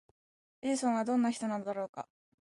[0.63, 2.07] エジソンはどんな人なのだろうか？